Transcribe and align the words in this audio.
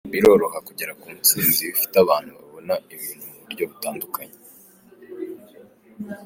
Biroroha 0.13 0.59
kugera 0.67 0.91
ku 1.01 1.07
ntsinzi 1.17 1.59
iyo 1.65 1.73
ufite 1.75 1.95
abantu 2.03 2.29
babona 2.37 2.73
ibintu 2.93 3.25
mu 3.31 3.39
buryo 3.43 3.63
butandukanye. 3.69 4.37